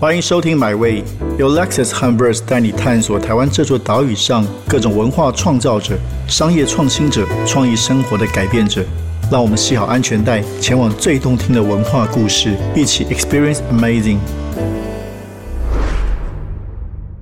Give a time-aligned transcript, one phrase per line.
[0.00, 1.02] 欢迎收听《My Way》，
[1.40, 5.98] 由 Lexus h u m b e r s 带你探索台湾这座岛屿上各种文化创造者、
[6.28, 8.84] 商业创新者、创意生活的改变者。
[9.28, 14.18] 让我们系好安全带，前往最动听的文化故事，一起 Experience Amazing。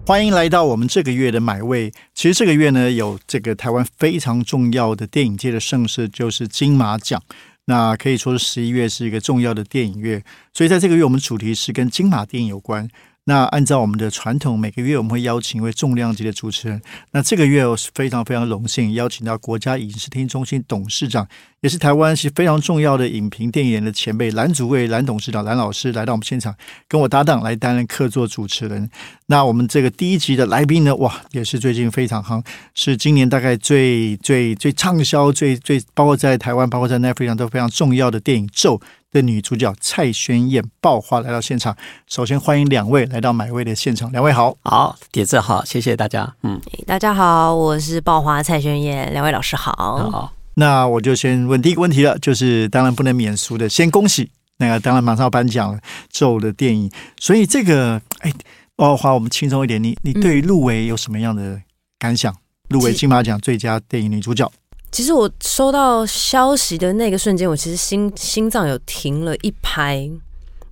[0.06, 1.90] 欢迎来到我们这个月的买位。
[2.14, 7.22] 其实这个月呢，有这个台湾非常重要的电影界的盛事，就是金马奖。
[7.66, 12.88] 那可以说是十一月是一个重要的电影月，所以在这个月我们主题是跟金马电影有关。
[13.28, 16.80] 那按照我们的传统，每个月我们会邀请一位重量级的主持人。
[17.10, 21.26] 那这个月我是非常非常荣幸邀请到国家影视厅中心董事长，
[21.60, 26.54] 也是台湾是非常重要的影评电影的前辈蓝祖蔚蓝董事长蓝老师来到我们现场，
[26.86, 28.88] 跟我搭档来担任客座主持人。
[29.26, 32.40] 那我们这个第一集的来宾呢，哇，也是最近非常夯，
[32.76, 38.78] 是今年大概最最最畅销、最最包括在台湾、包括在 Netflix 上都非常重要的电影《咒》。
[39.12, 49.72] 的女主角蔡宣燕爆花来到现场，首先欢迎两位来到买位的现场，两位好，好，铁子好，谢谢大家，嗯，大家好，我是爆花蔡宣燕，两位老师好，
[50.10, 58.32] 好，那我就先问第一个问题了，就是当然不能免俗的，先恭喜那个当然马上要颁奖了，咒的电影，所以这个哎，
[58.74, 61.60] 爆花我们轻松一点，你你对入围有什么样的
[61.98, 62.34] 感想？
[62.68, 64.50] 入围金马奖最佳电影女主角。
[64.96, 70.10] 其实我收到消息的那个瞬间，我其实心心脏有停了一拍。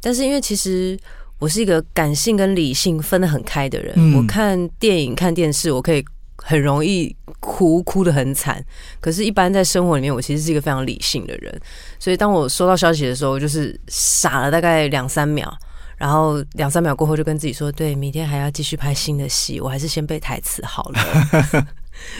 [0.00, 0.98] 但是因为其实
[1.38, 6.02] 我是一个感性跟理性分得很开的人，我看电影看电视，我可以
[6.38, 8.64] 很容易哭，哭得很惨。
[8.98, 11.60] 可是，一般在生活里面，我其实是一个非常理性的人。
[11.98, 15.54] 所以，当我收到消息的时候，就是傻了大概两三秒，
[15.98, 21.66] 然后两三秒过后，就跟自己说：“对，明天还要继续拍新的戏，我还是先背台词好了。”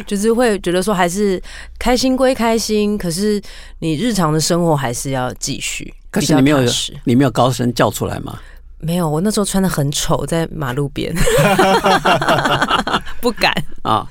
[0.06, 1.40] 就是会觉得说，还是
[1.78, 3.40] 开心归开心，可是
[3.78, 5.92] 你日常的生活还是要继续。
[6.10, 6.60] 可是你没有，
[7.04, 8.38] 你没有高声叫出来吗？
[8.78, 11.10] 没有，我那时候穿的很丑，在马路边，
[13.18, 14.06] 不敢啊。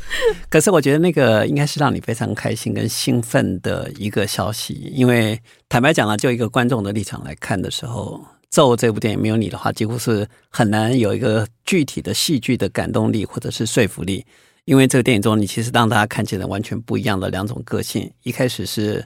[0.49, 8.19] 可是我觉得那个应该是让你非常开心跟兴奋的一个消息，因为坦白讲了，就一个观众的立场来看的时候，
[8.49, 14.25] 《咒》这部电影没有你的话，几乎是很难有一个具体的戏剧的感动力或者是说服力。
[14.65, 18.09] 因为这个电影中，你其实让大家看见了完全不一样的两种个性。
[18.23, 19.05] 一开始是，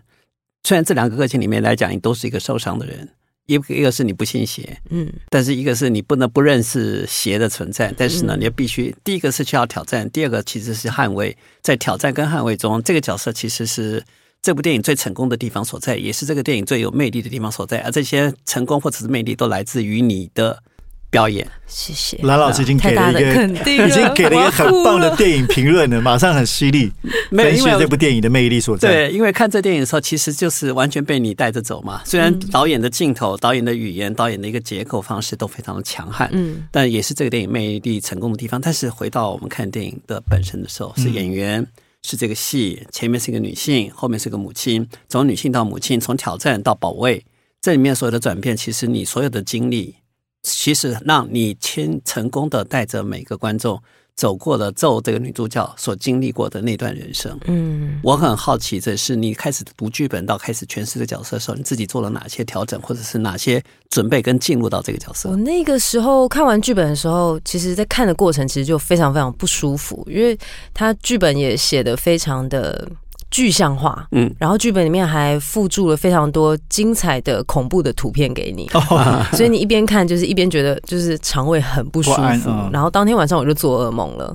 [0.64, 3.10] 虽然这两个个性里面来讲，你都是一个受伤的人，
[3.48, 11.36] 一一个是你不信邪，嗯，但是一个是你不能不认识邪的存在，但是呢，你要必须第一个是需要挑战，第二个其实是捍卫。
[11.64, 14.04] 在挑战跟捍卫中，这个角色其实是
[14.44, 17.80] 这部电影最成功的地方所在，也是这个电影最有魅力的地方所在。
[17.80, 20.62] 而这些成功或者是魅力，都来自于你的。
[21.10, 26.92] 表演，谢谢蓝老师已经给了一个，已经给了一个很棒的电影评论了，马上很犀利，
[27.32, 28.90] 分析这部电影的魅力所在。
[28.90, 32.02] 对，因为看这电影的时候，其实就是完全被你带着走嘛。
[32.06, 38.60] 虽然导演的镜头、导演的语言、导演的一个结构方式都非常的强悍，嗯，但也是这个电影魅力成功的地方。
[38.60, 41.66] 但是回到我们看电影的本身的时候，是演员，
[42.04, 47.24] 是这个戏前面是一个女性，后面是个母亲，从女性到母亲，从挑战到保卫，
[47.62, 49.96] 这里面所有的转变，其实你所有的经历。
[50.44, 53.82] 其实，让你亲成功的带着每个观众
[54.16, 57.38] 走过了咒这个女主角所经历过的那段人生。
[57.46, 65.30] 嗯，我很好奇，这是你开始读剧本到开始诠释的角色的时候，你自己做了哪些调整，或者是哪些准备跟进入到这个角色？
[65.30, 70.38] 我那个时候看完剧本的时候，其实在看的过程其实就非常非常不舒服，因为
[70.74, 72.90] 他剧本也写的非常的。
[73.30, 78.70] 具象化，嗯，然后剧本里面还附注了非常多精彩的恐怖的图片给你，
[79.36, 84.34] 所以你一边看就是一边觉得就是肠胃很不舒服，然后当天晚上我就做噩梦了。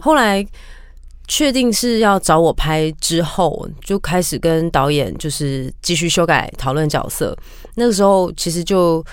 [0.00, 0.46] 后来
[1.26, 7.36] 确定是要找我拍之后，就开始跟导演就是继续修改讨论角色。
[7.74, 9.04] 那个时候其实就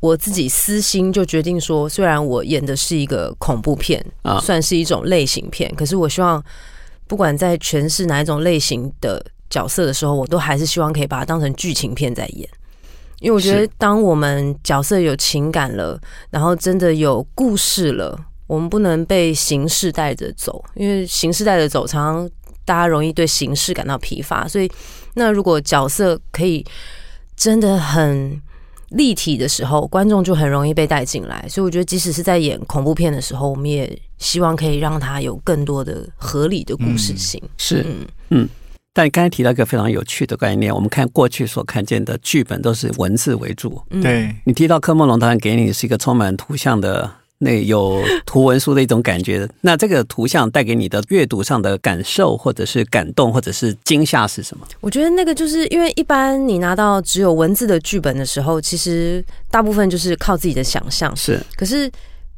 [0.00, 6.44] 我自己私心就决定说，虽然我演的是一个恐怖片，啊，算是一种类型片，可是我希望。
[7.12, 12.48] 不管在诠释哪一种类型的角色的时候，我都还是希望可以把它当成剧情片在演，
[13.20, 16.00] 因为我觉得当我们角色有情感了，
[16.30, 22.30] 然后真的有故事了，我们不能被形式带着走，因为形式带着走，常常
[22.64, 24.48] 大家容易对形式感到疲乏。
[24.48, 24.72] 所以，
[25.12, 26.64] 那如果角色可以
[27.36, 28.40] 真的很。
[28.94, 37.42] 立体的时候，观众就很容易被带进来，所以我觉得，即使是在演恐怖片的时候，我们也希望可以让它有更多的合理的故事性。
[37.56, 37.84] 是，
[38.30, 38.48] 嗯，
[38.92, 43.80] 但你刚才提到一个非常有趣的概念，我们看过去所看见的剧本都是文字为主。
[44.02, 44.34] 对。
[44.44, 47.10] 你提到柯梦龙当然给你是一个充满图像的
[47.44, 49.48] 那有图文书的一种感觉。
[49.60, 54.66] 那这个图像带给你的阅读上的感受，或者是感动，或者是惊吓是什么？
[54.80, 61.14] 我觉得那个就是因为一般你拿到只有文字的剧本的时候，其实大部分就是靠自己的想象。
[61.16, 61.90] 是，可是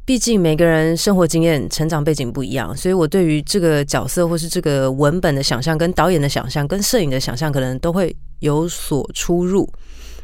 [0.03, 9.71] 毕竟每个人生活经验、成长背景不一样，所以我对于这个角色或是这个文本的想象，跟导演的想象，跟摄影的想象，可能都会有所出入。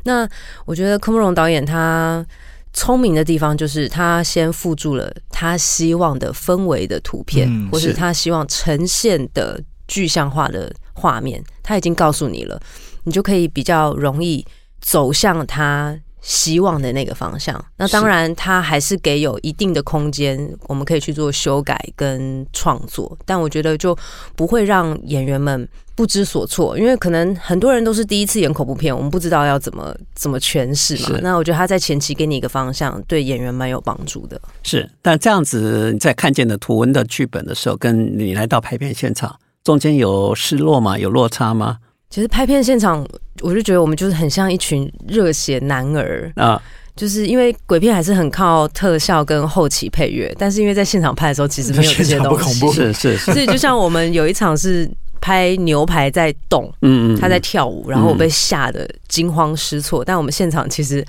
[0.04, 0.28] 那
[0.66, 2.26] 我觉得柯梦荣导演他
[2.74, 12.62] 聪明的地方，就是他先附注了他希望的氛围的图片，或是他希望呈现的具象化的画面，他已经告诉你了，
[13.04, 14.46] 你就可以比较容易
[14.80, 16.00] 走向他。
[16.22, 23.18] 希望的那个方向，那当然，它还是给有一定的空间，我们可以去做修改跟创作。
[23.26, 23.98] 但我觉得就
[24.36, 31.20] 不会让演员们不知所措，因为可能很多人都是第一次演恐怖片，我们不知道要怎么怎么诠释嘛。
[31.24, 34.40] 那我觉得他在前期给你一个方向，对演员蛮有帮助的。
[34.62, 40.98] 是，但这样子你在看见的图文的剧本的时候，跟你来到拍片现场中间有失落吗？
[41.00, 41.80] 有落差吗？
[42.12, 43.04] 其实拍片现场，
[43.40, 46.32] 我就觉得我们就是很像一群热血男儿。
[46.36, 46.62] 啊，
[46.94, 54.92] 就是因为鬼片还是很靠特效跟后期配乐，但是因为在现场拍的时候，其实没有这些东西， 是是是，所以就像我们有一场是
[55.22, 61.06] 拍牛排在动，嗯嗯，他在跳舞，然后我被吓得惊慌失措，但我们现场其实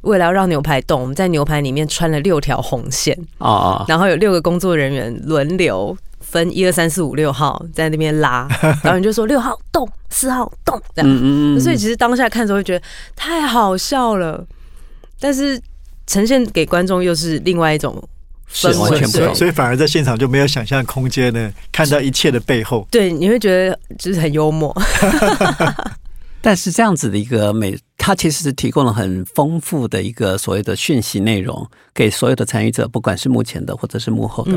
[0.00, 5.94] 为了要让牛排动，我们在牛排里面穿了六条红线啊，然后有六个工作人员轮流。
[6.28, 8.48] 分一二三四五六号在那边拉，
[8.82, 11.60] 导演就说六号动，四号动，这样。
[11.60, 12.84] 所以其实当下看的时候会觉得
[13.14, 14.44] 太好笑了，
[15.20, 15.60] 但是
[16.06, 18.02] 呈现给观众又是另外一种
[18.52, 22.86] 氛围，所以反而在现场就没有想象空间呢，看到一切的背后。
[22.90, 24.74] 对，你会觉得就是很幽默。
[26.42, 34.52] 但是这样子的一个美，它其实是提供了很丰富的一个所谓的讯息内容给所有的参与者，不管是幕前的或者是幕后的。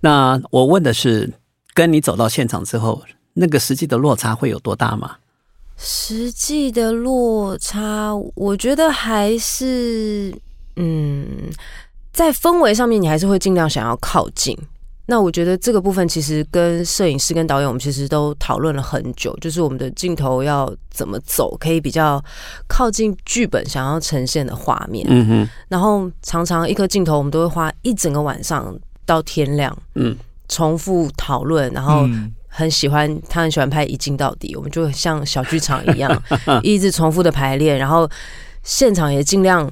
[0.00, 1.30] 那我问的是，
[1.74, 3.02] 跟你走到现场之后，
[3.34, 5.16] 那个实际的落差会有多大吗？
[5.76, 10.34] 实际的落差，我觉得还是，
[10.76, 11.26] 嗯，
[12.12, 14.56] 在氛围上面，你还是会尽量想要靠近。
[15.06, 22.22] 那我觉得这个部分其实跟摄影师跟导演，我们其实都讨论了很久，就是我们的镜头要怎么走，可以比较
[22.68, 25.06] 靠近剧本想要呈现的画面。
[25.10, 25.48] 嗯哼。
[25.68, 28.74] 然后常常一颗镜头，我们都会花一整个晚上。
[29.10, 30.16] 到天亮，嗯，
[30.48, 32.08] 重复讨论，然后
[32.46, 36.22] 很喜欢他很喜欢拍一镜到底，我们就像小剧场一样，
[36.62, 38.08] 一直重复的排练，然后
[38.62, 39.68] 现场也尽量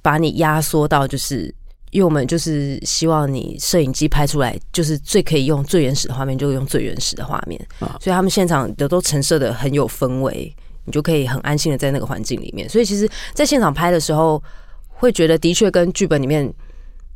[0.00, 1.54] 把你压缩到，就是
[1.90, 7.60] 因为我们就是希望你摄影机拍出来就是最可以用最原始的画面，就用最原始的画面，
[8.00, 10.50] 所以他们现场的都陈设的很有氛围，
[10.86, 14.42] 你就可以很安心的在那个环境里面，所以其实，在现场拍的时候，
[14.88, 16.50] 会觉得的确跟剧本里面。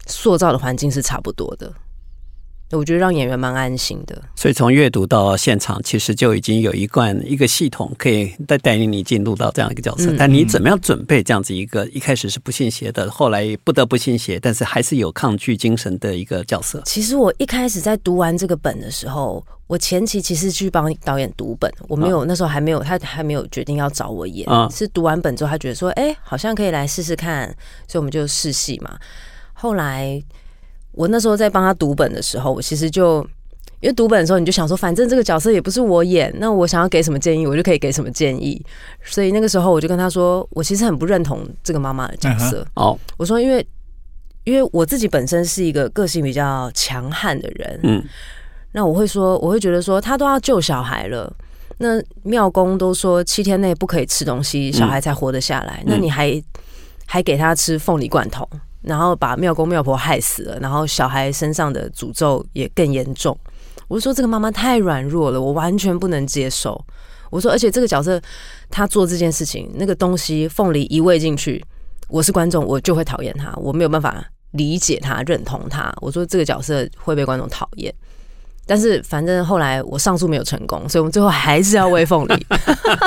[0.06, 1.72] 塑造的环境是差不多的，
[2.70, 4.20] 我觉得让演员蛮安心的。
[4.34, 10.14] 所以从阅读到现场，其实就已经有一贯一个系统，可以带带领你进入到这样一个角色。
[10.18, 16.82] 但你怎么样准备这样子一个一开始是不信邪的，后来不得不信邪，但是还是有抗拒精神的一个角色？
[16.86, 27.54] 其实我一开始在读完这个本的时候，我前期其实去帮导演读本，我没有那时候还没有他还没有决定要找我演，是读完本之后，他觉得说，哎，好像可以来试试看，
[27.86, 28.98] 所以我们就试戏嘛。
[29.62, 30.20] 后来，
[30.90, 33.24] 我那时候在帮他读本的时候，我其实就
[33.78, 38.60] 因为读本的时候，你就想说，反正这个角色也不是我演，那我想要给什么建议，我就可以给什么建议。
[39.04, 42.66] 所以那个时候，我就跟他说，我其实很不认同这个妈妈的角色。
[42.74, 43.64] 哦，我说，因为
[44.42, 48.04] 因为我自己本身是一个个性比较强悍的人，嗯，
[48.72, 51.32] 那我会说，我会觉得说，他都要救小孩了，
[51.78, 56.42] 那庙公都说七天内不可以吃东西，小孩才活得下来，那你还
[57.06, 58.48] 还给他吃凤梨罐头。
[58.82, 63.36] 然后把庙公庙婆害死了，然后小孩身上的诅咒也更严重。
[63.88, 66.82] 我说这个妈妈太软弱了，我完全不能接受。
[67.30, 68.20] 我说，而且这个角色
[68.70, 71.64] 他做这件事情，那个东西凤梨一喂进去，
[72.08, 75.94] 我是观众，我就会讨厌他，我没有办法理解他、认同他。
[76.00, 77.94] 我说这个角色会被观众讨厌，
[78.66, 82.46] 但是反正后来我上诉没有成功，所以我们最后还是要喂凤梨。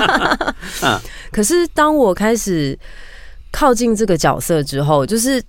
[1.32, 2.78] 可是当我开始
[3.52, 5.44] 靠近这个角色之后，就是。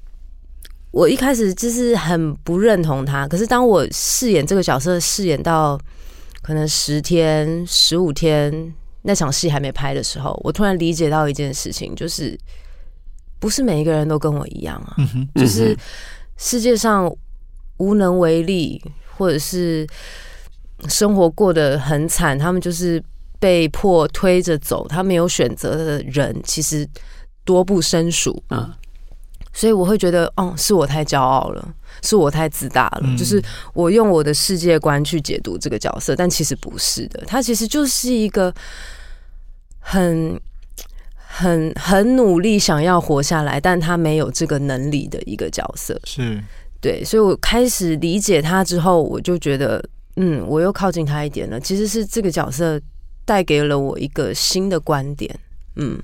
[0.96, 5.78] 我一开始就是很不认同他，可是当我饰演这个角色，饰演到
[6.40, 12.34] 可能十天、十五天那场戏还没拍的时候，我突然理解到一件事情，就是
[13.38, 14.96] 不是每一个人都跟我一样啊，
[15.34, 15.76] 就是
[16.38, 17.14] 世界上
[17.76, 18.82] 无能为力，
[19.18, 19.86] 或者是
[20.88, 23.04] 生活过得很惨，他们就是
[23.38, 26.88] 被迫推着走，他没有选择的人，其实
[27.44, 28.42] 多不胜数。
[28.48, 28.78] 啊。
[29.56, 31.66] 所以我会觉得，哦，是我太骄傲了，
[32.02, 38.52] 是我太自大了，就是我用我的世界观去解读这个角色，但其实不是的，他其实就是一个
[39.80, 40.38] 很、
[41.16, 45.98] 很、很努力想要活下来，但他没有这个能力的一个角色。
[46.04, 46.38] 是
[46.82, 49.82] 对，所以我开始理解他之后，我就觉得，
[50.16, 51.58] 嗯，我又靠近他一点了。
[51.58, 52.78] 其实是这个角色
[53.24, 55.34] 带给了我一个新的观点，
[55.76, 55.98] 嗯。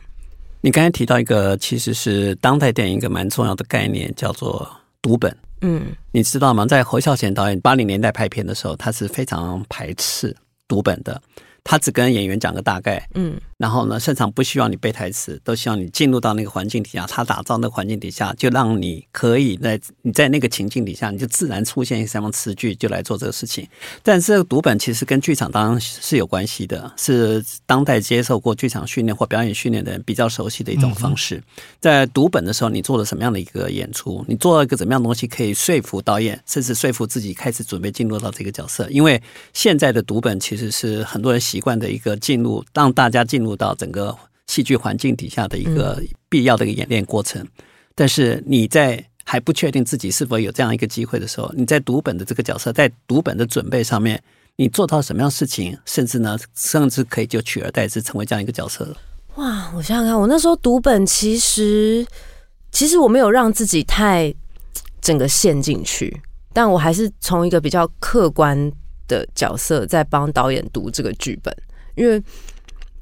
[0.65, 4.69] 你刚才提到一个，其实是当代电影一个蛮重要的概念，叫做
[5.03, 5.37] 读本。
[5.61, 6.65] 嗯，你知道吗？
[6.65, 10.35] 在侯孝贤导演八零年代拍片的时候，他是非常排斥
[10.69, 11.21] 读本的。
[11.65, 23.69] 他只跟演员讲个大概，嗯，然后呢，现场不希望你背台词，都希望你进入到那个环境底下，他打造那个环境底下，就让你可以在你在那个情境底下，你就自然出现什么词句，就来做这个事情。
[24.03, 31.41] 但这个读本其实跟剧场当然是有关系的，是当代接受过剧场训练或表演训练的人比较熟悉的一种方式。
[31.79, 34.25] 在读本的时候，你做了什么样的一个演出？
[34.27, 38.89] 你做了一个怎么样的东西可以说服导演，甚至说服自己开始准备进入到这个角色？
[38.91, 41.43] 因为现在的读本其实是很多人。
[41.43, 44.17] 习惯的一个进入，让大家进入到整个
[44.47, 47.47] 戏剧环境底下的一个必要的一个演练过程。
[47.95, 54.23] 但是你在还不确定自己是否有这样一个机会的时候，你在读本的这个角色，在读本的准备上面，
[54.57, 58.97] 你做到什么样事情，甚至呢，甚至可以就取而代之成为这样一个角色了。
[59.37, 59.73] 哇！
[59.77, 62.07] 我想想看，我那时候读本，其实
[62.71, 64.35] 其实我没有让自己太
[65.01, 66.21] 整个陷进去，
[66.53, 68.73] 但我还是从一个比较客观。
[69.09, 71.55] 的角色在帮导演读这个剧本，
[71.97, 72.23] 因为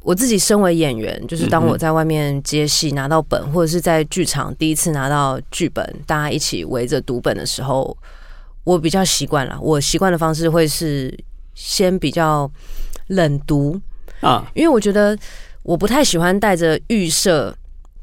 [0.03, 7.97] 我自己身为演员，就是当我在外面接戏拿到本，或者是在剧场第一次拿到剧本，大家一起围着读本的时候，
[8.65, 9.59] 我比较习惯了。
[9.61, 11.15] 我习惯的方式会是
[11.55, 12.51] 先比较
[13.09, 13.81] 冷读
[14.21, 15.17] 啊，因为我觉得
[15.63, 17.55] 我不太喜欢带着预设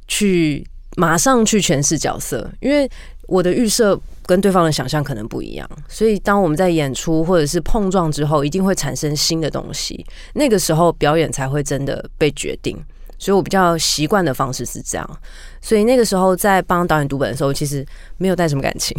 [0.08, 2.89] 去马上去诠释角色，因为
[3.27, 4.00] 我的预设。
[4.27, 10.05] 跟对方的想象可能不一样，所以当我们在演出或者是碰撞之后，一定会产生新的东西。
[10.34, 12.77] 那个时候表演才会真的被决定。
[13.17, 15.19] 所以我比较习惯的方式是这样。
[15.60, 17.84] 所以那个时候在帮导演读本的时候，其实
[18.17, 18.96] 没有带什么感情。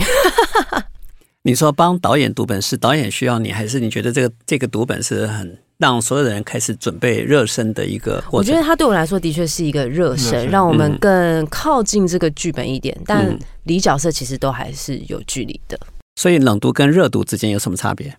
[1.42, 5.56] 你说帮导演读本是导演需要你，还是你觉得这个这个读本是很？
[5.78, 12.97] 让所有的人开始准备热身的一个，我觉得他对我来说的确是一个热身，让我们更靠近这个剧本一点。
[13.06, 15.78] 但离角色其实都还是有距离的。
[16.16, 18.12] 所以冷读跟热读之间有什么差别？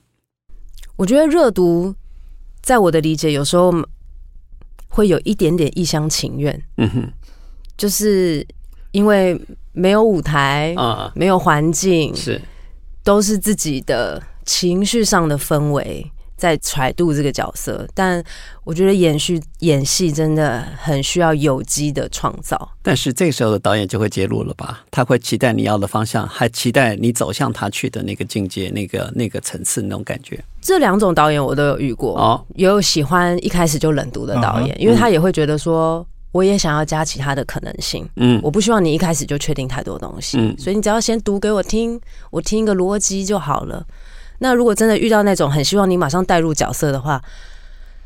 [0.96, 1.94] 我觉得热读，
[2.62, 3.74] 在我的理解，有时候
[4.88, 6.64] 会有一点点一厢情愿。
[6.78, 7.12] 嗯哼，
[7.76, 8.46] 就是
[8.92, 9.38] 因为
[9.74, 12.42] 没有舞台啊，没有环境，是
[13.04, 16.10] 都是自己的情绪上的氛围。
[16.40, 18.24] 在揣度这个角色，但
[18.64, 22.72] 我觉得演戏演戏真的很需要有机的创造。
[22.82, 24.82] 但是这个时候的导演就会介入了吧？
[24.90, 30.44] 他会期待你要的方向，还期待你走向他去的那个境界、那个那个层次那种感觉。
[30.62, 38.08] 这两种导演我都有遇过哦，有喜欢一开始就冷读的导演，因为他也会觉得说，我也想要加其他的可能性。
[38.16, 42.00] 嗯，我不希望你一开始就确定太多东西，嗯，所以你只要先读给我听，
[42.32, 43.86] 我听一个逻辑就好了。
[44.40, 47.22] 那如果真的遇到那种很希望你马上带入角色的话，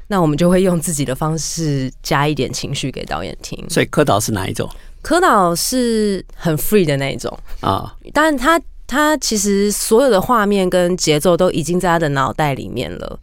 [0.08, 3.64] 那我们就会用自己的方式加一点情绪给导演听。
[3.70, 4.70] 所以柯导是哪一种？
[5.02, 13.20] 柯导是很 free 的那一种啊，当然他他其实所有的画面跟节奏都已经在他的脑袋里面了，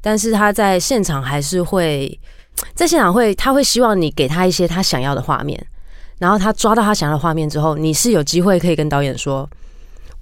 [0.00, 2.18] 但是他在现场还是会
[2.74, 5.66] 在现场会他会希望你给他一些他想要的画面，
[6.18, 9.48] 然后他抓到他想要的画面之后，你是有机会可以跟导演说。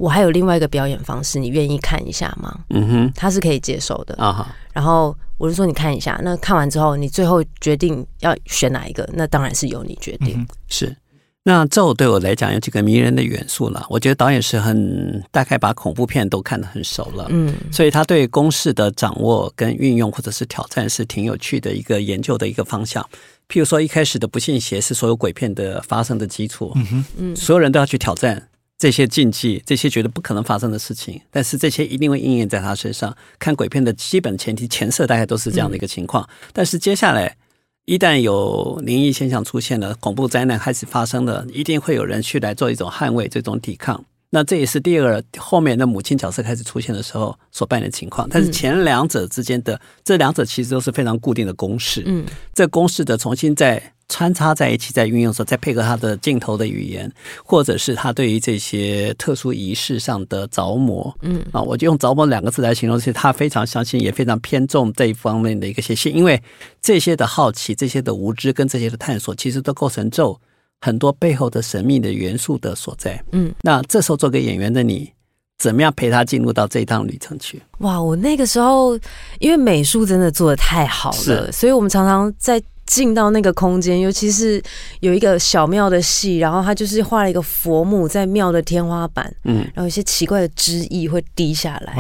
[0.00, 2.59] 我还有另外一个表演方式，你愿意看一下吗？
[2.71, 4.57] 嗯哼，他是可以接受的啊。
[4.73, 10.47] 然后我就说你看一下，那看完之后，你最后决定要选哪一个，那当然是由你决定。
[10.69, 10.97] 是，
[11.42, 13.85] 那咒对我来讲有几个迷人的元素了。
[13.90, 23.07] 我觉得导演是很大概把恐怖片都看得很熟了，嗯，所以他对公式的掌握跟运用或者是挑战是挺有趣的一个研究的一个方向。
[23.50, 28.47] 譬如说一开始的不信邪是所有鬼片的发生的基础，嗯哼，嗯，所有人都要去挑战。
[28.81, 33.15] 这些禁忌，这些觉得不可能发生的事情，但是这些一定会应验在他身上。
[33.39, 37.37] 看鬼片的基本前提前设大概都是这样的一个情况，但是接下来
[37.85, 44.03] 一旦有灵异现象出现了，恐怖灾难开始发生了，一定会有人去来做一种捍卫、这种抵抗。
[44.31, 48.27] 那这也是第二后面的母亲角色开始出现的时候所扮演的情况。
[48.31, 52.03] 但是前两者之间的这两者其实都是非常固定的公式。
[52.07, 53.93] 嗯，这公式的重新在。
[54.13, 57.09] 穿插在一起，在运用的时候，再配合他的镜头的语言，
[57.45, 66.43] 或者是他对于这些特殊仪式上的着魔，嗯啊，我就用着魔两个字来形容，是他非常相信，也非常偏重这一方面的一个写信，因为
[66.83, 70.37] 这些的好奇、这些的无知跟这些的探索，其实都构成咒
[70.81, 73.23] 很多背后的神秘的元素的所在。
[73.33, 75.13] 嗯，那这时候做个演员的你，
[75.59, 77.61] 怎么样陪他进入到这一趟旅程去？
[77.79, 78.99] 哇，我那个时候
[79.39, 84.63] 因为美术真的做的太好了，所以我们常常在进到那个空间，尤其是
[85.01, 91.95] 有一个小庙的戏，然后他就是画了一个佛母在庙的天花板，嗯，然后一些奇怪的枝翼会滴下来。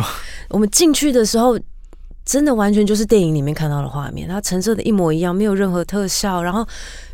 [0.48, 1.58] 我们进去的时候。
[2.22, 6.64] 真的完全就是电影里面看到的画面，它陈设的一模一样，没有任何特效，然后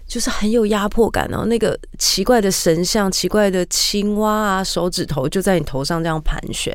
[0.07, 1.29] 就是很有压迫感。
[1.29, 6.75] 然后那个奇怪的神像、奇怪的青蛙啊，手指头就在你头上这样盘旋，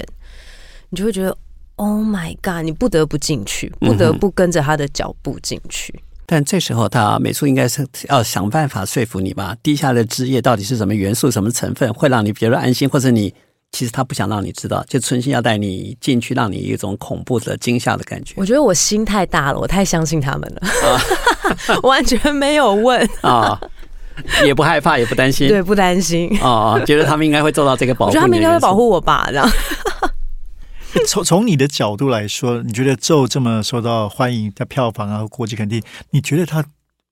[0.90, 1.38] 你就会觉得
[1.78, 2.64] Oh my God！
[2.64, 6.04] 你不得不进去，不得不跟着他的脚步进去。
[6.26, 9.56] 但这时候，他美术应该是要想办法说服你吧？
[9.64, 13.34] 地下的枝叶到底是什么元素、什么成分，会让你觉得安心，或者你？
[13.72, 18.34] 其实他不想让你知道，就存心要带你进去，让你一种恐怖的惊吓的感觉。
[18.36, 20.62] 我觉得我心太大了，我太相信他们了，
[21.84, 23.60] 完全没有问 啊，
[24.46, 28.10] 也不害怕，也不担心，对，不担心啊，觉得他们应该会做到这个保护。
[28.10, 29.50] 我觉得他们应该会保护我吧，这样。
[31.08, 36.66] 从从你的角度来说，你觉得咒这么受到欢迎，在票房啊、国际肯定，你觉得他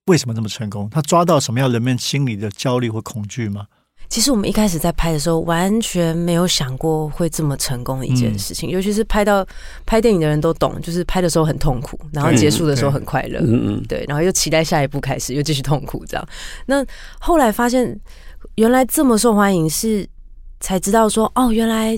[0.07, 0.89] 为什么这么成功？
[0.91, 3.67] 他抓到什么样人们心里的焦虑或恐惧吗？
[4.09, 8.67] 其实我们一开始在拍的时候，完全没有想过会这么成功的一件事情。
[8.67, 9.45] 尤其是拍到
[9.85, 13.39] 拍电影的人都懂，就是拍的时候很痛苦，然后结束的时候很快乐。
[13.41, 16.27] 嗯嗯，对，然后又期待下一步开始，又继续痛苦这样。
[16.65, 16.83] 那
[17.19, 17.95] 后来发现，
[18.55, 20.07] 原来这么受欢迎，是
[20.59, 21.95] 才知道说，哦，原来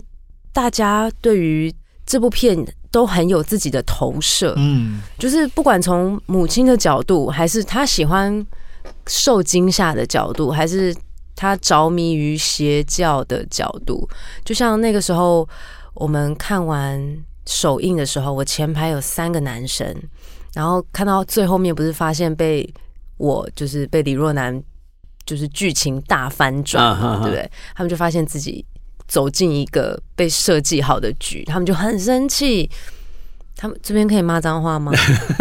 [0.52, 1.74] 大家对于
[2.06, 4.54] 这部片都很有自己的投射。
[4.58, 8.46] 嗯，就是不管从母亲的角度，还是他喜欢
[9.08, 10.94] 受惊吓的角度，还是。
[11.36, 14.08] 他着迷于邪教的角度，
[14.46, 15.48] 就像那个时候
[15.94, 17.02] 我们看完
[17.46, 19.96] 首映的时候，我前排有三个男生，
[20.54, 22.68] 然后看到最后面不是发现被
[23.18, 24.62] 我就是被李若男
[25.26, 27.50] 就是剧情大翻转，对不对？
[27.76, 28.66] 他们就发现自己
[29.08, 32.70] 走进一个被设计好的局，他们就很生气。
[33.62, 34.92] 他们这边可以骂脏话吗？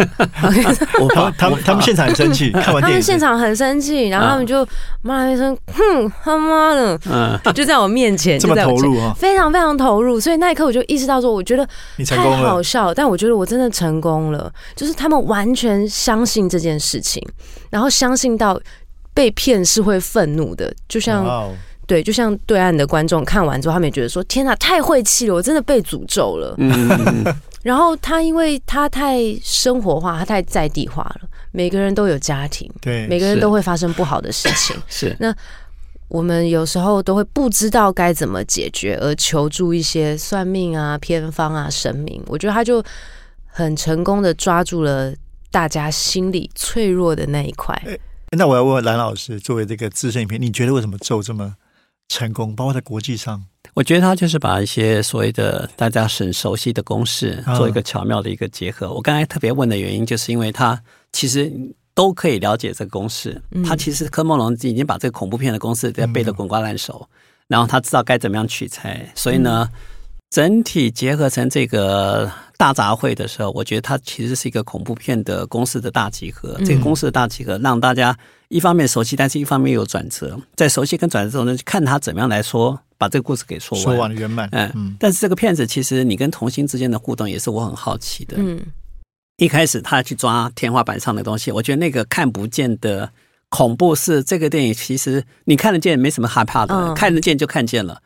[1.01, 4.63] 我他他们他们现场很生气， 看完电影，他们现场很生气，然后他们就
[5.01, 10.19] 骂了一声“哼他妈的”， 嗯，就在我面前，这么投入啊，非常非常投入。
[10.19, 11.67] 所以那一刻我就意识到说，我觉得
[12.07, 17.27] 太好笑，但我觉得我真的成功了，就是他们完全相信这件事情，
[17.71, 18.61] 然后相信到
[19.15, 21.51] 被骗是会愤怒的，就像
[21.87, 26.55] 对，就像对岸的观众看完之后，他们也觉得说：“天哪，太晦气了，我真的被诅咒了。”
[27.63, 31.29] 然后他因为他太生活化，他太在地化了。
[31.51, 34.75] 每个人都有家庭，对，每个人都会发生不好的事情。
[34.87, 35.35] 是那
[36.07, 42.23] 我们有时候都会不知道该怎么解决，而求助一些算命啊、偏方啊、神明。
[42.27, 42.83] 我觉得他就
[43.45, 45.13] 很成功的抓住了
[45.51, 47.79] 大家心里脆弱的那一块。
[48.37, 51.55] 那我要问问蓝老师，作为这个资深影片，你觉得为什么咒这么
[52.07, 52.55] 成功？
[52.55, 53.43] 包括在国际上？
[53.73, 58.91] 我觉得他就是把一些所谓的大家很熟悉的公式做一个巧妙的一个结合。
[58.93, 60.77] 我刚才特别问的原因，就是因为他
[61.13, 61.51] 其实
[61.93, 63.41] 都可以了解这个公式。
[63.65, 67.07] 他其实柯梦龙已经把这个恐怖片的公式在背得滚瓜烂熟，
[67.47, 69.09] 然后他知道该怎么样取材。
[69.15, 69.69] 所以呢，
[70.29, 76.59] 整体结合成这个大杂烩的时候，我觉得它其实是一个恐怖片的公式的大集合。
[76.65, 78.17] 这个公式的大集合让大家
[78.49, 80.37] 一方面熟悉，但是一方面有转折。
[80.57, 82.77] 在熟悉跟转折中呢，看他怎么样来说。
[83.01, 84.47] 把这个故事给说完，说完圆满。
[84.51, 88.35] 嗯，但是这个片子其实你跟童星之间的互动也是我很好奇的。
[88.37, 88.61] 嗯，
[89.37, 93.11] 一开始他去抓天花板上的东西，我觉得那个看不见的
[93.49, 97.99] 恐怖是这个电影其实你看得见没什么害怕的，看得见就看见了，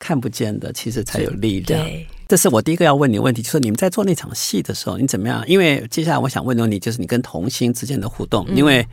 [0.00, 1.86] 看不见的其实才有力量。
[2.26, 5.44] 这是我第一个要问你的问题，就是你们在做那场戏的时候，你怎么样？
[5.46, 8.84] 因为接下来我想问的问题就是你跟童星之间的互动，因为。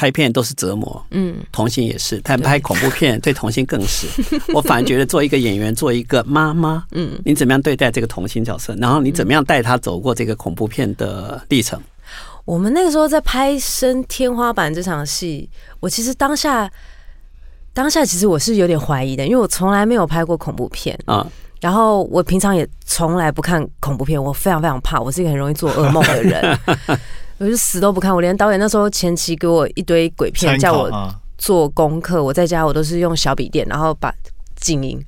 [0.00, 4.06] 拍片都是折磨，嗯，童星也是，但拍恐怖片 对童星更是。
[4.54, 8.74] 我反而觉得做一个演员，做一个妈妈，嗯，你怎么样对待这个童星角色？
[8.76, 11.78] 然后你怎么样带他走过这个恐怖片的历程？
[12.46, 15.46] 我们那个时候在拍升天花板这场戏，
[15.80, 16.70] 我其实当下
[17.74, 21.30] 当下其实我是有点怀疑的，因为我从来没有拍过恐怖片啊。
[21.60, 26.58] 然后我平常也从来不看恐怖片，我非常非常怕，我是一个很容易做噩梦的人。
[27.40, 32.22] 我就死都不看，我连导演那时候前期给我一堆鬼片，叫我做功课。
[32.22, 34.14] 我在家我都是用小笔电，然后把
[34.56, 35.02] 静音，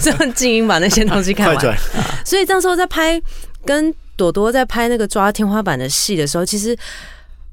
[0.00, 1.78] 这 样 静音把那些东西看完。
[2.24, 3.20] 所以那时候在拍
[3.66, 6.74] 跟朵朵在拍那个抓天花板的戏的时候，其实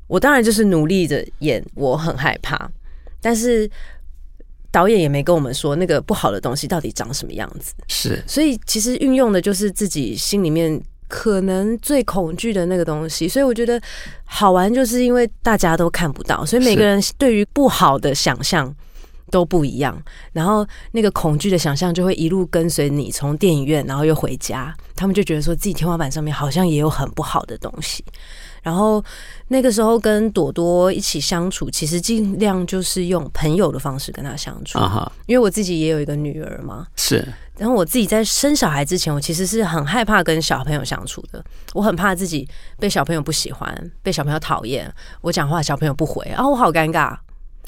[0.08, 2.72] 我当然就是努力的演，我很害怕，
[3.20, 3.70] 但是
[4.72, 7.74] 导演也没跟我们说那个不好的东西到底长什么样子。
[7.90, 10.82] 是，所以其实运用的就是自己心里面。
[11.14, 13.30] 可能最恐惧的那个东西。
[13.30, 13.80] 所以我觉得
[14.26, 18.74] 好玩，就是因为大家都看不到，所以每个人对于不好的想象
[19.30, 19.96] 都不一样。
[20.32, 28.04] 然后那个恐惧的想象就会一路跟随你，从电影院，然后又回家，他们就觉得说自己天花板上面好像也有很不好的东西。
[28.64, 29.04] 然后
[29.50, 34.80] 那个时候跟朵朵一起相处，其实尽量就是用朋友的方式跟她相处。
[35.28, 36.88] 因为我自己也有一个女儿嘛。
[36.96, 37.28] 是。
[37.58, 41.44] 然后我自己在生小孩之前，我其实是很害怕跟小朋友相处的。
[41.74, 42.48] 我很怕自己
[42.80, 44.92] 被小朋友不喜欢，被小朋友讨厌。
[45.22, 47.16] 我讲话小朋友不回，啊，我好尴尬。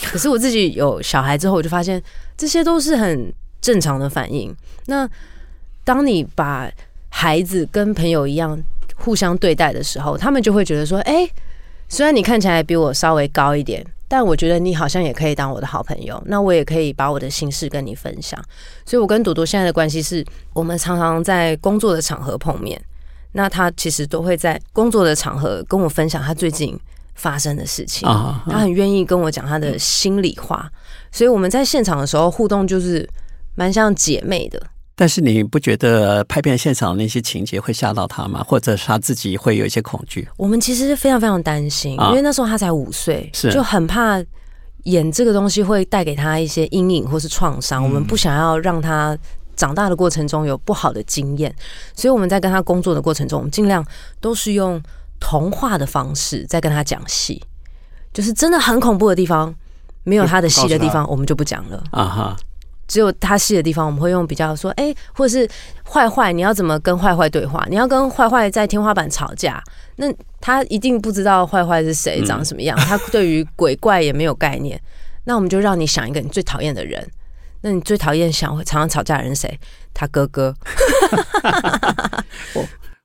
[0.02, 2.02] 可是我自己有小孩之后，我就发现
[2.36, 3.32] 这些都是很
[3.62, 4.56] 正常的反应。
[4.88, 5.08] 那
[5.84, 6.68] 当你把
[7.10, 8.58] 孩子跟朋友一样。
[8.96, 11.30] 互相对待的时候，他们就会觉得说：“哎，
[11.88, 16.22] 虽然你看起来比我稍微高一点，但我觉得你好像也可以当我的好朋友。
[16.26, 18.40] 那我也可以把我的心事跟你分享。
[18.86, 22.82] 所以，我跟朵朵现在的关系是，我们常常在工作的场合碰面。
[23.34, 26.80] 那他其实都会在工作的场合跟我分享他最近
[27.16, 28.08] 发生的事情。
[28.50, 30.72] 他很愿意跟我讲他的心里话。
[31.12, 33.08] 所以，我们在现场的时候互动就是
[33.56, 34.62] 蛮像姐妹的。”
[34.98, 38.42] 但是你不觉得拍片现场那些情节会吓到他吗？
[38.48, 40.26] 或者他自己会有一些恐惧？
[40.38, 44.24] 我们其实非常非常担心，因为那时候他才五岁，就很怕
[44.84, 47.84] 演这个东西会带给他一些阴影或是创伤。
[47.84, 49.18] 我们不想要让他
[49.58, 51.54] 长大的过程中有不好的经验，
[51.94, 53.86] 所以我们在跟他工作的过程中，我们尽量
[54.22, 54.82] 都是用
[55.20, 57.44] 童话的方式在跟他讲戏，
[58.14, 59.54] 就是真的很恐怖的地方，
[60.04, 62.38] 没有他的戏的地方，我们就不讲了啊哈。
[62.88, 65.50] 只有他戏的地方，我们会用比较说，哎，或者是
[65.84, 67.65] 坏坏，你要怎么跟坏坏对话？
[67.69, 69.63] 你要跟坏坏在天花板吵架，
[69.95, 70.06] 那
[70.39, 72.78] 他一定不知道坏坏是谁，长什么样。
[72.78, 74.80] 他对于鬼怪也没有概念。
[75.24, 77.04] 那我们就让你想一个你最讨厌的人。
[77.62, 79.60] 那你最讨厌想常常吵架的人谁？
[79.91, 80.54] 他哥哥。
[82.54, 82.63] 我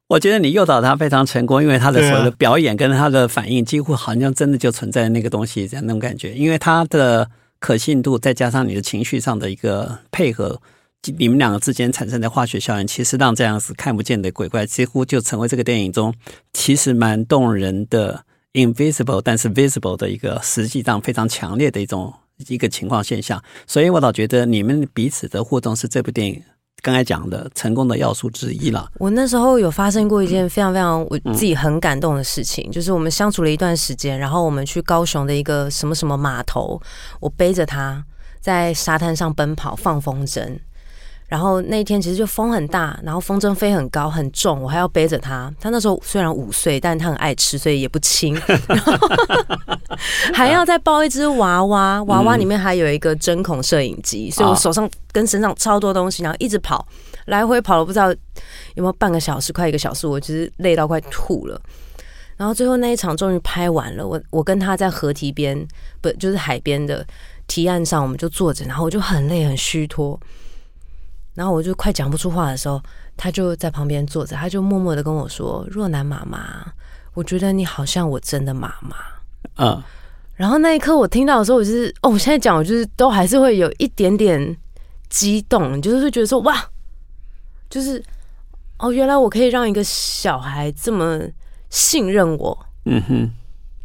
[0.09, 7.27] 我觉得你诱导他非常成功，因为他的所有的表演跟他的反应，几乎好像真的就存在那个东西这样那种感觉，因为他的。
[7.61, 10.61] 可信度再加上你的情绪上的一个配合，
[11.17, 16.13] 你们两个之间产生的化学效应，其实让这样子看不见的鬼怪几乎就成为这个电影中
[16.53, 22.13] 其实蛮动人的 invisible 但是 visible 的一个实际上非常强烈的一种
[22.49, 23.43] 一个情况现象。
[23.67, 26.43] 所以我老觉得你们彼此的互动是这部电影。
[26.83, 28.91] 刚才讲的成功的要素之一了。
[28.99, 36.81] 我那时候有发生过一件非常非常我自己很感动的事情，就是我们相处了一段时间，然后我们去高雄的一个什么什么码头，
[37.21, 38.05] 我背着他
[38.41, 40.59] 在沙滩上奔跑放风筝。
[41.29, 45.49] 然后那天其实就风很大，然后风筝飞很高很重，我还要背着他。
[45.61, 48.37] 他那时候虽然五岁，但他很爱吃，所以也不轻。
[50.33, 56.87] 还要再抱一只娃娃，娃娃里面还有一个针孔摄影机，所以我手上跟身上超多东西，然后一直跑，
[57.27, 58.11] 来回跑了不知道
[58.75, 61.61] 有没有半个小时，快一个小时，我其实累到快吐了。
[62.37, 65.67] 然后最后那一场终于拍完了，我我跟他在河堤边，
[66.01, 67.07] 不就是海边的
[67.47, 70.19] 堤岸上，我们就坐着，然后我就很累很虚脱。
[71.35, 72.83] 然后我就快讲不出话的时候，
[73.17, 76.73] 他就在旁边坐着，他就默默的跟我说：“若男妈妈，
[77.13, 78.97] 我觉得你好像我真的妈妈。”
[79.61, 79.83] 嗯，
[80.35, 84.57] 然后那一刻我听到的时候，我就是哦，我现在讲，我就是都还是会有一点点
[85.09, 86.65] 激动，就是会觉得说哇，
[87.69, 88.03] 就是
[88.79, 91.21] 哦，原来我可以让一个小孩这么
[91.69, 92.67] 信任我。
[92.87, 93.31] 嗯哼，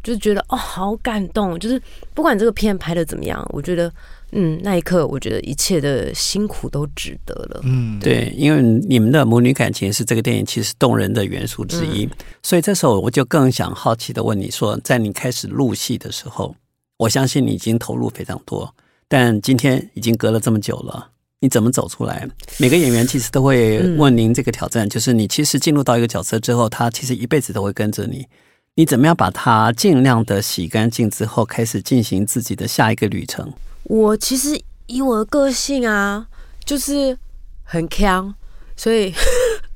[0.02, 1.80] 就是觉得哦，好感动，就是
[2.14, 3.92] 不管这个片拍的怎么样，我觉得。
[4.38, 7.60] 嗯，那一刻我觉得一切的辛苦都值得了。
[7.64, 12.06] 嗯，对，因为你们的母女感情是这个电影其实动人的元素之一，
[12.42, 16.54] 所以这时候我就更想好奇的问你说，在你开始录戏的时候，
[16.98, 18.74] 我相信你已经投入非常多，
[19.08, 21.08] 但今天已经隔了这么久了，
[21.40, 22.28] 你怎么走出来？
[22.58, 28.26] 每个演员其实都会问您这个挑战，就是你其实进入到一个角色之后，他其实一辈子都会跟着你，
[28.74, 33.50] 你怎么样把它尽量的洗干净之后，开始进行自己的下一个旅程？
[33.88, 36.26] 我其实以我的个性啊，
[36.64, 37.16] 就是
[37.62, 38.34] 很强，
[38.76, 39.14] 所以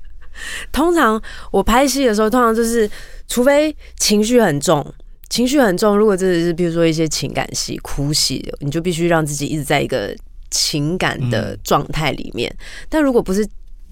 [0.72, 1.20] 通常
[1.52, 2.90] 我拍戏的时候，通常就是
[3.28, 4.84] 除非情绪很重，
[5.28, 5.96] 情绪很重。
[5.96, 10.12] 如果真的是比如说一些情感戏、哭戏，你就必须让自己一直在一个
[10.50, 12.52] 情感的状态里面。
[12.88, 13.46] 但如果不是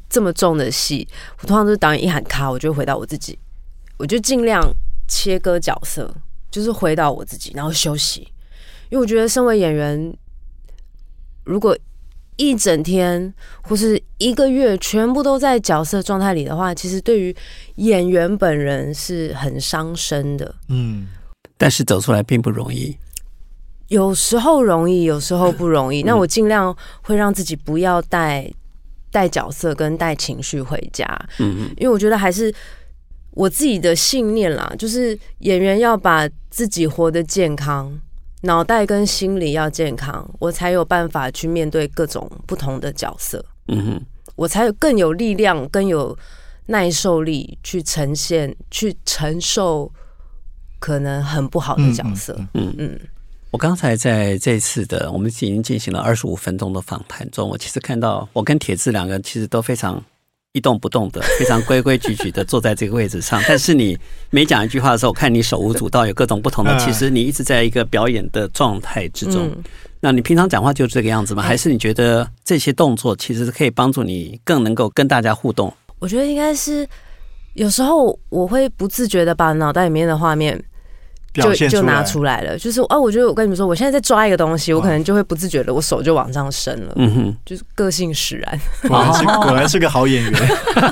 [0.09, 1.07] 这么重的戏，
[1.43, 3.39] 我通常都是导演一喊卡，我就回到我自己，
[3.99, 4.61] 我就尽量
[5.07, 6.13] 切割角色，
[6.51, 8.27] 就是回到我自己，然后休息。
[8.91, 10.17] 因为我觉得，身为演员，
[11.45, 11.77] 如果
[12.37, 17.35] 一整天或是一个月全部都在角色状态里的话，其实对于
[17.77, 20.55] 演员本人是很伤身的。
[20.69, 21.09] 嗯，
[21.57, 22.97] 但是走出来并不容易，
[23.89, 26.03] 有时候容易，有时候不容易。
[26.03, 28.49] 那我尽量会让自己不要带
[29.11, 31.05] 带角色跟带情绪回家。
[31.41, 32.55] 嗯，因为我觉得还是
[33.33, 37.99] 我自己的信念啦，就是演员要把自己活得健康，
[38.43, 43.45] 脑袋跟心理要健康，我才有办法去面对各种不同的角色。
[43.67, 44.03] 嗯哼，
[44.37, 46.17] 我才有更有力量，更有
[46.67, 49.91] 耐受力去呈现，去承受
[50.79, 52.39] 可能很不好的角色。
[52.55, 53.01] 嗯嗯。
[53.51, 60.05] 我刚才在这次的我们已经进行了二十五分钟的访谈中，我其实看到我跟铁志两个人其实都非常
[60.53, 63.43] 一动不动的，非常规规矩矩的坐在这个位置上。
[63.47, 63.97] 但是你
[64.31, 66.77] 每讲一句话的时候，我看你手舞足蹈，有各种不同的。
[66.79, 69.51] 其实你一直在一个表演的状态之中。
[70.01, 71.43] 那你平常讲话就是这个样子吗？
[71.43, 75.73] 还是你觉得这些动作其实可以帮助你更能够跟大家互动？
[75.99, 76.89] 我觉得应该是
[77.55, 80.63] 有时候我会不自觉的把脑袋里面的画面。
[81.35, 90.33] 就就拿出来了，就是哦，我觉得我跟你们说，我现在在抓一个东西，我可能就会不自觉的，我手就往上伸了，嗯哼，就是个性使然， 果然是 果然是个好演员，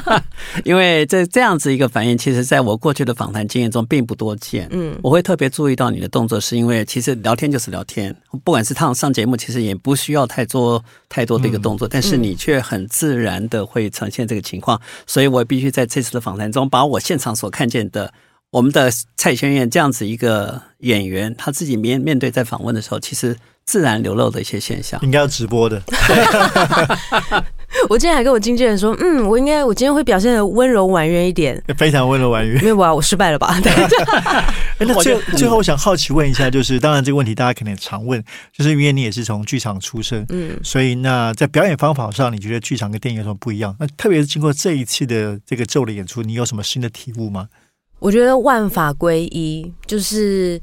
[0.62, 18.12] 因为这这样子一个反应，其实在我过去的访谈经验中并不多见，嗯，我会特别注意到你的动作，是因为其实聊天就是聊天，不管是上上节目，其实也不需要太多太多的一个动作，但是你却很自然的会呈现这个情况，所以我必须在这次的访谈中，把我现场所看见的。
[18.50, 25.82] 我们的蔡轩燕这样子一个演员，他自己面面对在访问的时候，其实自然流露的一些现象，应该要直播的。
[27.88, 32.58] 我今天还跟我经纪人说，嗯，我应该我今天会表现的温柔婉约一点，非常温柔婉约。
[32.62, 33.58] 没有啊，我失败了吧？
[33.60, 33.72] 对。
[34.78, 43.76] 那最最后，我想好奇问一下，就是当然这个问题大家可能常问，就是因为你也是从剧场出身，嗯，所以那在表演方法上，你觉得剧场跟电影有什么不一样？
[43.78, 47.48] 那特别是经过这一次的这个咒的演出，你有什么新的体悟吗？
[47.98, 50.60] 我觉得万法归一，就是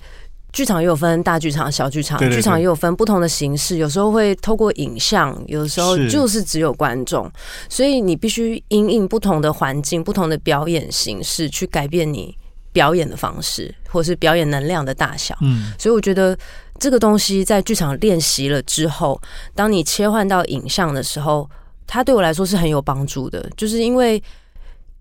[0.51, 3.77] 剧场也有分大剧场、小剧场，剧场也有分不同的形式。
[3.77, 7.29] 有时候会透过影像，有时候就是只有观众，
[7.67, 12.37] 所以你必须因应不同的环境、不同的表演形式去改变你
[12.71, 15.35] 表演的方式，或是表演能量的大小。
[15.41, 16.37] 嗯，所以我觉得
[16.77, 19.19] 这个东西在剧场练习了之后，
[19.55, 21.49] 当你切换到影像的时候，
[21.87, 24.21] 它对我来说是很有帮助的，就是因为。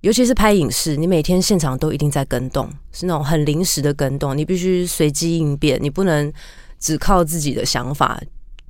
[0.02, 6.30] 尤其是拍影视，你每天现场都一定在跟动，是那种很临时的跟动，你必须随机应变，你不能
[6.80, 8.20] 只靠自己的想法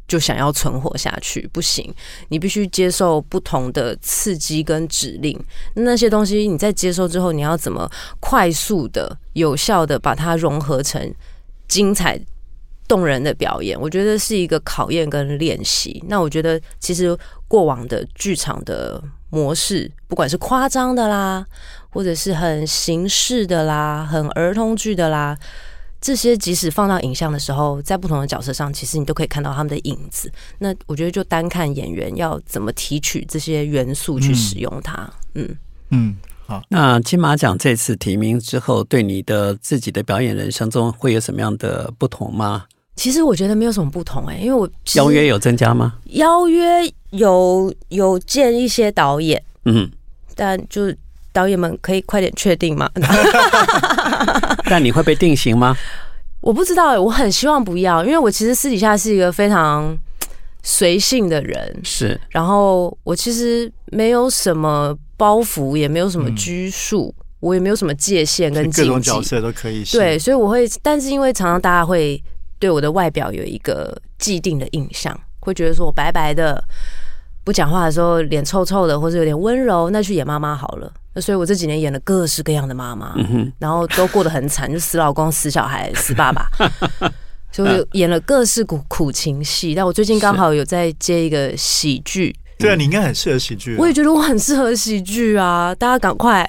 [0.06, 1.90] 就想要存活下去，不行，
[2.28, 5.42] 你必须接受不同的刺激跟指令。
[5.74, 7.90] 那些东西你在接受之后，你要怎么
[8.20, 11.14] 快速的、有效的把它融合成
[11.66, 12.20] 精彩
[12.86, 13.80] 动人的表演？
[13.80, 16.04] 我觉得是一个考验跟练习。
[16.08, 17.16] 那我觉得其实
[17.48, 19.02] 过往的剧场的。
[19.32, 21.44] 模式，不管是夸张的啦，
[21.88, 25.34] 或者是很形式的啦，很儿童剧的啦，
[26.02, 30.30] 这些即使放到影像的时候，在不同的角色上，其实你都可以看到他们的影子。
[30.58, 35.10] 那我觉得，就单看演员要怎么提取这些元素去使用它。
[35.34, 35.56] 嗯
[35.88, 36.14] 嗯，
[36.46, 36.62] 好。
[36.68, 42.66] 那金马奖这次提名之后，对你的自己的表演人生中会有什么样的不同吗？
[42.94, 45.94] 其实我觉得没有什么不同哎，因为我邀约有增加吗？
[46.10, 49.90] 邀约有有见一些导演，嗯，
[50.34, 50.92] 但就
[51.32, 52.90] 导演们可以快点确定吗？
[54.68, 55.74] 但你会被定型吗？
[56.42, 59.96] 我不知道，我很希望不要，因为我其实私底下是一个非常
[60.62, 62.20] 随性的人，是。
[62.28, 69.82] 然后我其实没有什么包袱，也没有什么拘束，我也没有什么界限跟各种角色都可以。
[69.84, 72.22] 对，所以我会，但是因为常常大家会。
[72.62, 76.62] 对我的外表有一个既定的印象，会觉得说我白白的，
[77.42, 80.92] 不讲话的时候脸臭臭的，或者有点温柔，那去演妈妈好了。
[81.12, 83.16] 那所以我这几年演了各式各样的妈妈，
[83.58, 86.48] 然后都过得很惨，就死老公、死小孩、死爸爸，
[87.50, 89.74] 所以演了各式苦苦情戏。
[89.74, 93.74] 但我最近刚好有在接一个喜剧，对啊，你应该很适合喜剧。
[93.76, 96.48] 我也觉得我很适合喜剧啊，大家赶快。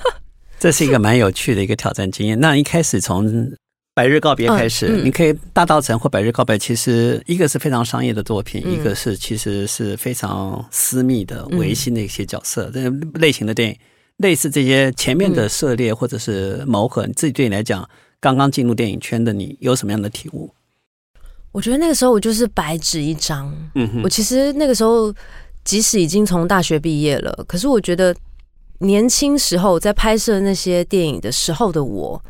[0.58, 2.40] 这是一个蛮有趣的一个挑战经验。
[2.40, 3.52] 那一开始从。
[3.92, 12.70] 百日告别开始，你可以大道城或百日告别，其实一个是非常商业的作品，一个是其实是非常私密的、维系的一些角色。
[12.72, 13.76] 这类型的电影，
[14.18, 17.86] 类似这些前面的涉猎或者是谋合，你自己对你来讲，
[18.20, 20.50] 刚刚进入电影圈的你有什么样的体悟？
[21.52, 23.52] 我觉得那个时候我就是白纸一张。
[23.74, 25.12] 嗯我其实那个时候
[25.64, 28.14] 即使已经从大学毕业了，可是我觉得
[28.78, 32.22] 年轻时候在拍摄那些电影的时候的我。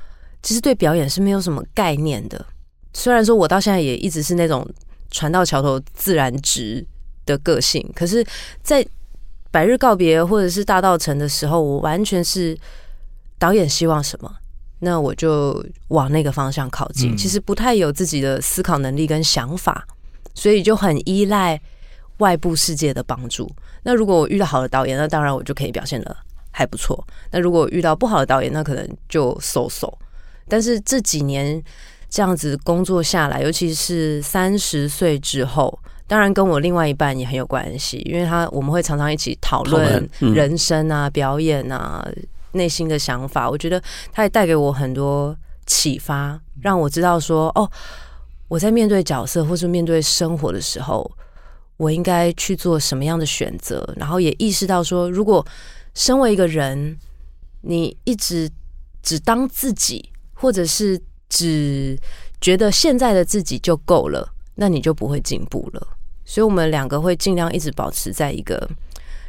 [0.43, 2.45] 其实对表演是没有什么概念的，
[2.93, 4.67] 虽然说我到现在也一直是那种
[5.11, 6.87] 船到桥头自然直
[7.27, 8.25] 的个性，可是，
[8.63, 8.85] 在
[9.51, 12.57] 百日告别或者是大道城的时候，我完全是
[13.39, 14.33] 导演希望什么，
[14.79, 17.17] 那我就往那个方向靠近。
[17.17, 19.87] 其实不太有自己的思考能力跟想法，
[20.35, 21.61] 所以就很依赖
[22.19, 23.51] 外部世界的帮助。
[23.83, 26.17] 那如果我遇到好的导演，那当然我就可以表现的
[26.51, 27.07] 还不错。
[27.31, 29.99] 那如果遇到不好的导演，那可能就收手。
[30.51, 31.63] 但是这几年
[32.09, 42.05] 这样子工作下来，尤其是三十岁之后，当然跟我另外一半也很有关系，因为他我们会常常一起讨论人生啊、表演啊、
[42.53, 43.49] 内心的想法。
[43.49, 43.81] 我觉得
[44.13, 45.37] 他也带给我很多
[45.67, 47.71] 启发，让我知道说，哦，
[48.49, 51.09] 我在面对角色或是面对生活的时候，
[51.77, 53.89] 我应该去做什么样的选择。
[53.97, 55.47] 然后也意识到说，如果
[55.95, 56.99] 身为一个人，
[57.61, 58.51] 你一直
[59.01, 60.11] 只当自己。
[60.41, 60.99] 或者是
[61.29, 61.99] 只
[62.41, 65.87] 觉得现在的自己就够了，那你就不会进步了。
[66.25, 68.69] 所以，我们两个会尽量一直保持在一个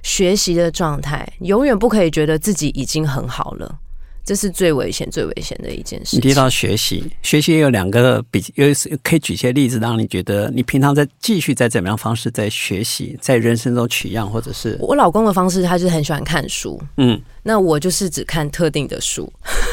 [0.03, 3.79] 学习的状态，永远不可以觉得自己已经很好了。
[4.23, 6.15] 这是最危险、最危险的一件事。
[6.15, 8.67] 你提到学习，学习也有两个比，有
[9.03, 16.81] 可以举些例子，让你觉得你平常在继续在怎么样方式在学习，在人生中取样，或者是我老公的方式，他就是很喜欢看书。
[16.97, 19.31] 嗯，那我就是只看特定的书，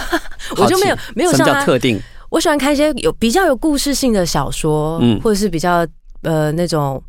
[0.57, 2.01] 我就没有没有什么叫特定。
[2.31, 5.87] 我喜欢看一些有比较有故事性的小说，嗯，或者是比较
[6.23, 7.03] 呃那种。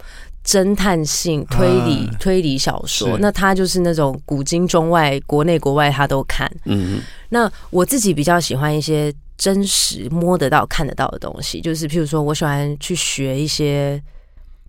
[0.45, 6.49] 侦探性推理推理小说，那他就是那种古今中外国内国外他都看。
[6.65, 14.01] 嗯，那我自己比较喜欢一些真实摸得到看得到的东西，就是譬如说我喜欢去学一些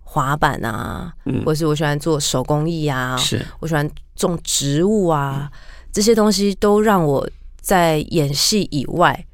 [0.03, 1.11] 滑板啊，
[1.45, 3.43] 或是我喜欢做手工艺啊，是。
[3.59, 5.49] 我喜欢种植物啊，
[5.91, 7.27] 这些东西都让我
[7.59, 9.25] 在演戏以外，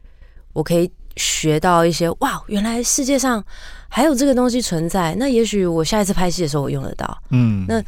[0.54, 3.44] 我可以学到一些哇，原来世界上。
[3.90, 7.18] 还有这个东西存在，那也许我下一次拍戏的时候我用得到。
[7.30, 7.82] 嗯，那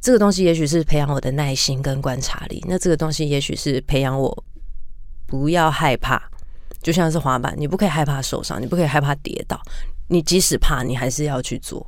[0.00, 2.64] 这个东西也许是培养我的耐心跟观察力。
[2.66, 4.44] 那这个东西也许是培养我
[5.26, 6.20] 不要害怕，
[6.80, 9.60] 就像是滑板，你不可以害怕受伤，你不可以害怕跌倒，
[10.08, 11.86] 你即使怕，你还是要去做。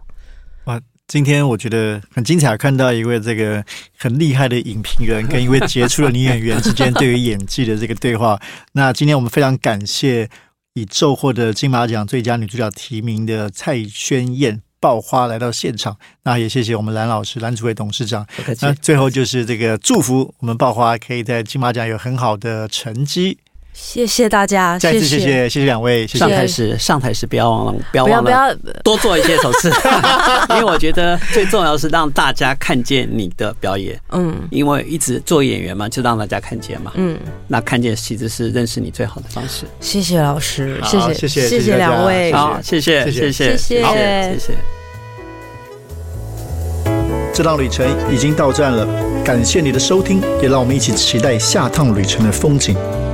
[0.66, 0.78] 哇，
[1.08, 3.64] 今天我觉得很精彩，看到一位这个
[3.96, 8.38] 很厉害的影评人跟一位杰出的女演员之间对于演技的这个对话。
[8.72, 10.28] 那今天我们非常感谢。
[10.74, 18.26] 以骤获得金马奖最佳女主角提名的蔡宣燕爆花来到现场，那也谢谢我们蓝老师、蓝主委董事长。
[18.60, 23.38] 那最后就是这个祝福我们爆花可以在金马奖有很好的成绩。
[23.74, 26.06] 谢谢大家，再次谢谢谢谢两位。
[26.06, 29.68] 上台时上台时不要忘了，不要忘了多做一些手势，
[30.50, 34.00] 因为我觉得最重要是让大家看见你的表演。
[34.12, 36.92] 嗯，因为一直做演员嘛，就让大家看见嘛。
[36.94, 39.64] 嗯，那看见其实是认识你最好的方式。
[39.80, 44.52] 谢谢老师，谢谢谢谢谢谢两位，好，谢谢谢谢谢谢谢谢。
[47.34, 48.86] 这趟旅程已经到站了，
[49.24, 52.76] 感谢你的收听，也让我们一起期待下趟旅程的风景。